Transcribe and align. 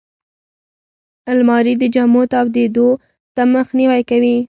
الماري 1.31 1.73
د 1.81 1.83
جامو 1.93 2.21
تاویدو 2.33 2.87
نه 3.35 3.43
مخنیوی 3.55 4.01
کوي 4.09 4.35